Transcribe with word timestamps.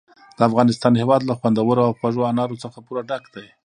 د 0.37 0.39
افغانستان 0.49 0.93
هېواد 1.01 1.21
له 1.25 1.33
خوندورو 1.39 1.81
او 1.87 1.91
خوږو 1.99 2.27
انارو 2.31 2.61
څخه 2.63 2.77
پوره 2.85 3.01
ډک 3.09 3.23
دی. 3.33 3.47